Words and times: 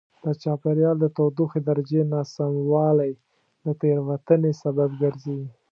د 0.23 0.25
چاپېریال 0.41 0.95
د 0.99 1.05
تودوخې 1.15 1.59
درجې 1.69 2.01
ناسموالی 2.13 3.11
د 3.65 3.67
تېروتنې 3.81 4.51
سبب 4.63 4.89
ګرځي. 5.01 5.41